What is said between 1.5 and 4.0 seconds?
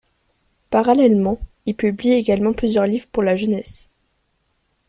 il publie également plusieurs livres pour la jeunesse.